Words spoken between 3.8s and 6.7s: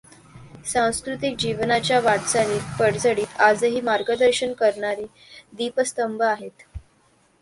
मार्गदर्शन करणारे दीपस्तंभ आहेत.